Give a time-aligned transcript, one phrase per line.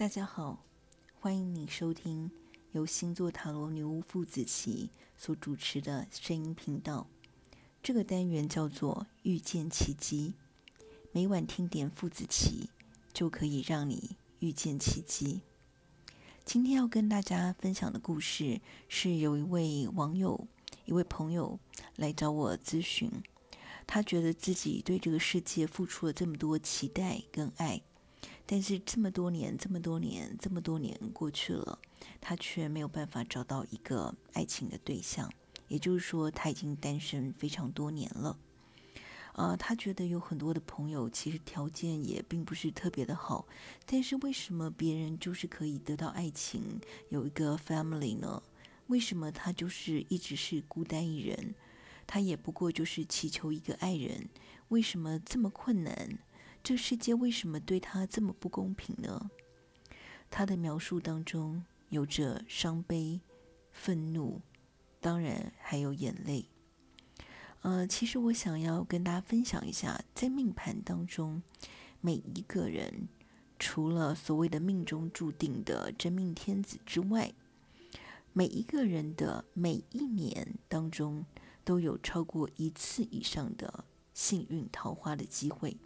[0.00, 0.64] 大家好，
[1.20, 2.30] 欢迎你收听
[2.72, 7.06] 由星座塔罗女巫傅子琪所主持的声音频道。
[7.82, 10.32] 这个单元叫做“遇见奇迹”，
[11.12, 12.70] 每晚听点傅子琪，
[13.12, 15.42] 就可以让你遇见奇迹。
[16.46, 20.48] 今天要跟大家分享的故事是有一位网友、
[20.86, 21.60] 一位朋友
[21.96, 23.12] 来找我咨询，
[23.86, 27.82] 他觉得自己对这个世界付出了这么多期待跟爱。
[28.52, 31.78] 但是这么多年，这么多年，这么多年过去了，
[32.20, 35.32] 他却没有办法找到一个爱情的对象。
[35.68, 38.36] 也就是说，他已经单身非常多年了。
[39.34, 43.46] 呃，他觉得有很多的朋友其实条件也并不是特别的好，
[43.86, 48.42] 但是为什么别人就是可以得到爱情，有一个 family 呢？
[48.88, 51.54] 为什么他就是一直是孤单一人？
[52.04, 54.28] 他也不过就是祈求一个爱人，
[54.70, 56.18] 为什么这么困难？
[56.62, 59.30] 这世界为什么对他这么不公平呢？
[60.30, 63.20] 他的描述当中有着伤悲、
[63.72, 64.40] 愤怒，
[65.00, 66.46] 当然还有眼泪。
[67.62, 71.42] 呃，其实我想要跟大家分享一下，在命盘当中，
[72.00, 73.08] 每一个人
[73.58, 77.32] 除了所谓的命中注定的真命天子之外，
[78.32, 81.26] 每一个人的每一年当中
[81.64, 83.84] 都有超过一次以上的
[84.14, 85.76] 幸运桃花的机会。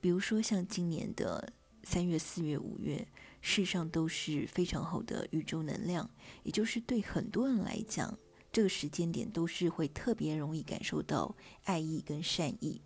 [0.00, 1.52] 比如说，像今年的
[1.84, 3.06] 三月、四月、五月，
[3.40, 6.08] 事实上都是非常好的宇宙能量，
[6.42, 8.18] 也就是对很多人来讲，
[8.52, 12.82] 这个时间点都是会特别容易感受到爱意跟善意。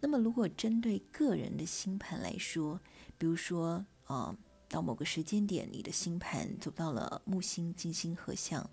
[0.00, 2.80] 那么，如果针对个人的星盘来说，
[3.16, 4.36] 比如说，啊，
[4.68, 8.68] 到某个时间点，你的星盘走到了木星、金星合相，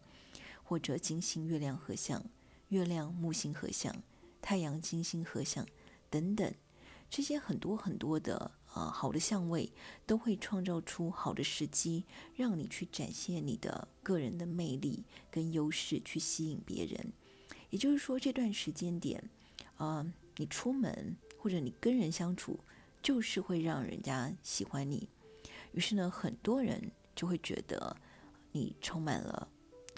[0.64, 2.24] 或者金星、月亮合相、
[2.68, 3.96] 月亮、木星合相、
[4.42, 5.66] 太阳、金星合相
[6.10, 6.54] 等等。
[7.16, 9.72] 这些很多很多的啊好的相位，
[10.04, 12.06] 都会创造出好的时机，
[12.36, 17.14] 让你去展现你的个人的魅力跟优势，去吸引别人。
[17.70, 19.30] 也就是说，这段时间点，
[19.76, 20.04] 啊，
[20.38, 22.60] 你出门或者你跟人相处，
[23.04, 25.08] 就是会让人家喜欢你。
[25.74, 27.96] 于是呢，很多人就会觉得
[28.52, 29.48] 你充满了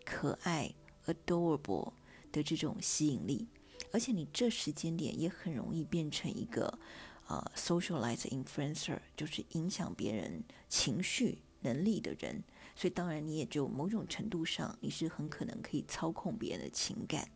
[0.03, 0.69] 可爱、
[1.06, 1.94] adorable
[2.34, 3.47] 的这种吸引力。
[3.91, 6.79] 而且你这时间点也很容易变成一个，
[7.28, 12.44] 呃，socialize influencer，就是影响别人情绪能力的人。
[12.75, 17.28] 所以当然你也就某种程度上，你是很可能可以操控别人的情感。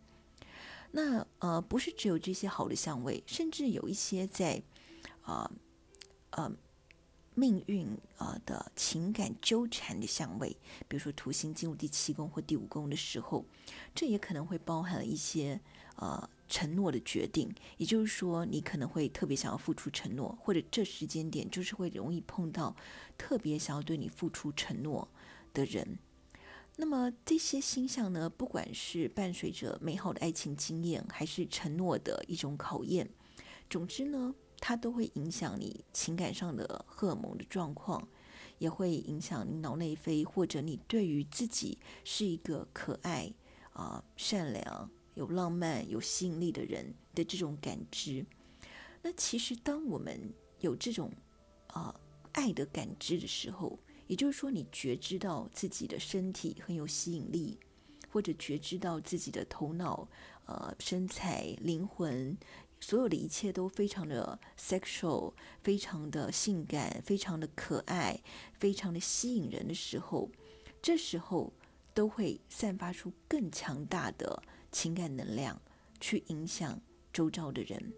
[0.92, 4.62] 那呃，不是只有这些好的相位，甚至有一些在，
[5.22, 5.50] 啊
[6.32, 6.52] 呃，呃，
[7.34, 10.50] 命运啊、的情感纠缠的相位，
[10.88, 13.44] 比如说土星进入第七宫或第五宫的时候，
[13.96, 15.60] 这也可能会包含了一些
[15.96, 16.30] 呃。
[16.50, 22.76] 承诺的决定，也就是说，你可能会特别想要付出承诺，或者这时间点就是会容易碰到
[23.18, 25.08] 特别想要对你付出承诺
[25.54, 26.00] 的人。
[26.78, 33.10] 那么这些星象呢，不管是伴随着美好的爱情经验，还是承诺的一种考验，
[33.70, 38.08] 总之呢，它都会影响你情感上的荷尔蒙的状况，
[38.60, 43.34] 也会影响你脑内啡，或者你对于自己是一个可爱
[43.74, 44.90] 啊、善良。
[45.16, 48.26] 有浪漫、有吸引力的人的这种感知，
[49.02, 51.12] 那其实当我们有这种
[51.68, 51.94] 啊、
[52.32, 53.78] 爱的感知的时候，
[54.08, 57.60] 也就是说，你觉知到自己的身体很有吸引力，
[58.10, 60.08] 或者觉知到自己的头脑、
[60.46, 62.38] 呃身材、灵魂，
[62.80, 68.20] 所有的一切都非常的 sexual，非常的性感，非常的可爱，
[68.54, 70.30] 非常的吸引人的时候，
[70.82, 71.54] 这时候
[71.94, 74.42] 都会散发出更强大的。
[74.72, 75.62] 情感能量
[76.00, 76.80] 去影响
[77.12, 77.94] 周遭的人，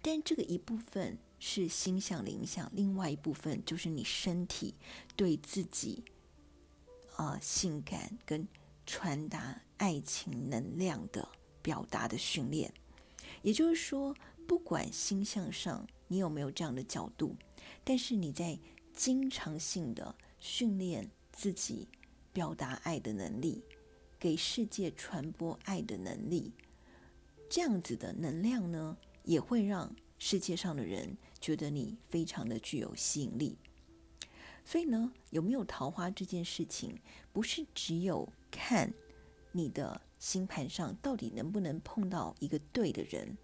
[0.00, 4.74] 但这个一部分是星象的影响，另外一部分就是你身体
[5.14, 6.02] 对自己
[7.16, 8.46] 啊、呃、性感跟
[8.86, 11.28] 传达爱情能量的
[11.62, 12.72] 表达的训练。
[13.42, 17.36] 也就是说，不管星象上你有没有这样的角度，
[17.84, 18.58] 但是你在
[18.94, 21.86] 经常性的训练自己
[22.32, 23.62] 表达爱的能力。
[24.18, 26.52] 给世界传播爱的能力，
[27.48, 33.56] 这样子的能量呢，也会让世界上的人觉得你非常的具有吸引力。
[34.64, 36.98] 所以呢，有没有桃花这件事情，
[37.32, 38.92] 不是只有看
[39.52, 43.38] 你的星盘上到底能不能碰到一个对的人，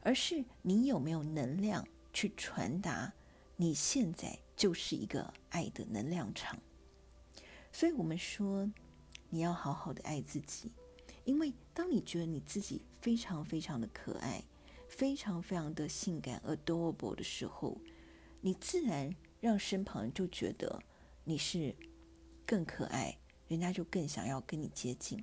[0.00, 3.12] 而是你有没有能量去传达
[3.56, 6.58] 你现在就是一个爱的能量场。
[7.70, 8.70] 所以我们说。
[9.30, 10.72] 你要好好的爱自己，
[11.24, 14.42] 因为当你觉得你自己非常非常的可爱，
[14.88, 17.78] 非常非常的性感 adorable 的时候，
[18.40, 20.82] 你自然让身旁人就觉得
[21.24, 21.76] 你是
[22.46, 25.22] 更可爱，人家就更想要跟你接近。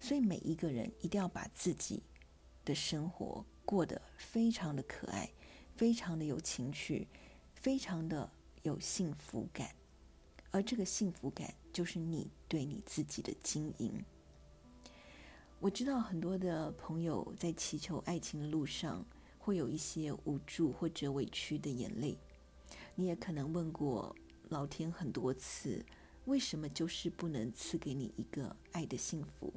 [0.00, 2.02] 所以每一个人一定要把自己
[2.64, 5.30] 的生活过得非常的可爱，
[5.76, 7.06] 非常的有情趣，
[7.54, 8.30] 非常的
[8.62, 9.74] 有幸福感。
[10.54, 14.04] 而这个幸福感就是你对你自己的经营。
[15.58, 19.04] 我知道很多的朋友在祈求爱情的路上，
[19.36, 22.16] 会有一些无助或者委屈的眼泪。
[22.94, 24.14] 你也可能问过
[24.48, 25.84] 老天很多次，
[26.26, 29.52] 为什么就是不能赐给你一个爱的幸福？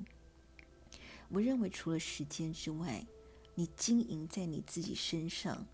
[1.30, 3.06] 我认为除了时间之外，
[3.54, 5.68] 你经营在你自己身上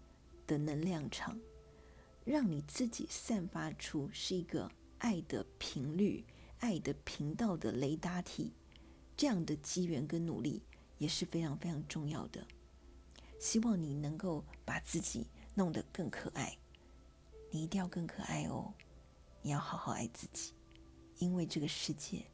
[0.46, 1.40] 的能量场，
[2.26, 4.70] 让你自己散发出是一个
[5.04, 6.24] 爱的频率、
[6.60, 8.54] 爱的频道的雷达体，
[9.18, 10.62] 这样的机缘跟努力
[10.98, 12.48] 也是非常非常重要的。
[13.38, 16.58] 希望你能够把自己弄得更可爱。
[17.52, 18.74] 你一定要更可爱哦！
[19.42, 20.54] 你要好好爱自己，
[21.18, 22.26] 因为这个世界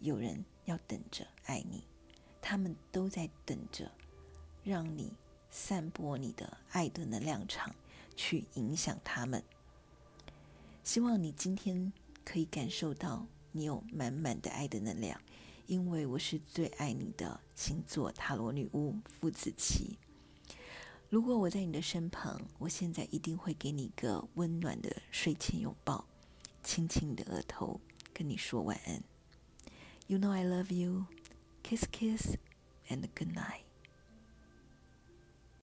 [0.00, 1.84] 有人要等着爱你，
[2.40, 3.92] 他们都在等着
[4.62, 5.12] 让你
[5.50, 7.76] 散播你的爱的能量场，
[8.16, 9.44] 去影响他们。
[10.82, 11.92] 希望你今天
[12.34, 15.20] 可以感受到你有满满的爱的能量，
[15.68, 19.94] 因为我是最爱你的星座塔罗女巫傅子綺。
[21.08, 26.04] 如果我在你的身旁，我现在一定会给你一个温暖的睡前拥抱，
[26.64, 27.80] 亲亲你的额头，
[28.12, 29.00] 跟你说晚安。
[30.08, 31.06] You know I love you.
[31.62, 32.34] Kiss, kiss,
[32.88, 33.63] and good night.